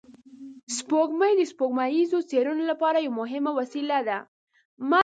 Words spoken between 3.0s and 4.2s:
یوه مهمه وسیله ده